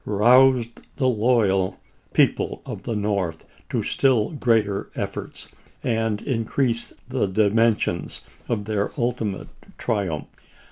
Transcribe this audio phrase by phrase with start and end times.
[0.03, 1.77] roused the loyal
[2.11, 5.47] people of the North to still greater efforts
[5.83, 10.25] and increased the dimensions of their ulti mate triumph.